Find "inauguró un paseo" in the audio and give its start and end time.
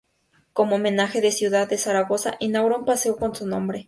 2.39-3.17